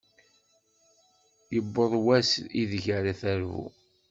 Yewweḍ 1.53 1.93
wass 2.05 2.31
ideg 2.61 2.85
ara 2.97 3.11
terbu. 3.19 3.65